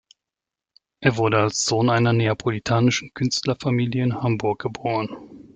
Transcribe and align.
Er 0.99 1.17
wurde 1.17 1.37
als 1.37 1.63
Sohn 1.63 1.91
einer 1.91 2.11
neapolitanischen 2.11 3.13
Künstlerfamilie 3.13 4.03
in 4.03 4.15
Hamburg 4.15 4.57
geboren. 4.57 5.09